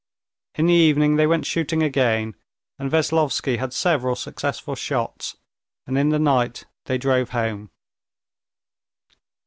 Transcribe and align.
In 0.55 0.65
the 0.65 0.73
evening 0.73 1.17
they 1.17 1.27
went 1.27 1.45
shooting 1.45 1.83
again, 1.83 2.33
and 2.79 2.89
Veslovsky 2.89 3.57
had 3.57 3.71
several 3.71 4.15
successful 4.15 4.73
shots, 4.73 5.37
and 5.85 5.95
in 5.95 6.09
the 6.09 6.17
night 6.17 6.65
they 6.85 6.97
drove 6.97 7.29
home. 7.29 7.69